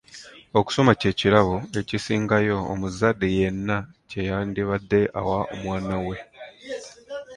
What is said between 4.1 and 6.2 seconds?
yandibadde awa omwana we.